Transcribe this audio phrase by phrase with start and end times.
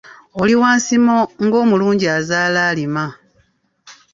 [0.41, 3.05] Oli wa nsimo ng’omulungi azaala alima.